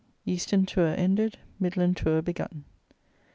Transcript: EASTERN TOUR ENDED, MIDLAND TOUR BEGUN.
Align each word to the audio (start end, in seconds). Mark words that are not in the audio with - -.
EASTERN 0.25 0.65
TOUR 0.65 0.87
ENDED, 0.95 1.37
MIDLAND 1.59 1.95
TOUR 1.95 2.23
BEGUN. 2.23 2.63